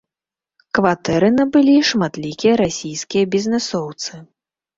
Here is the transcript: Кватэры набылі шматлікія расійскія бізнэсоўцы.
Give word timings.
Кватэры 0.77 1.29
набылі 1.39 1.75
шматлікія 1.89 2.53
расійскія 2.63 3.23
бізнэсоўцы. 3.37 4.11